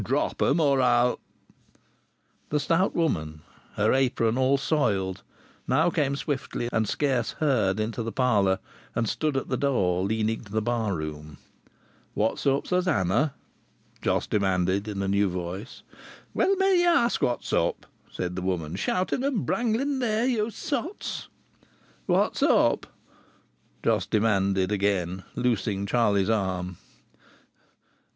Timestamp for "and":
6.73-6.89, 8.95-9.07, 19.23-19.45